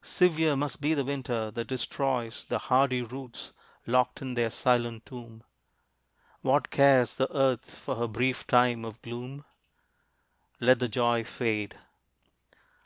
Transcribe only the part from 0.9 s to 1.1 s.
the